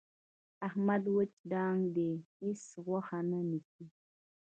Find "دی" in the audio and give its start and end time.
1.95-2.11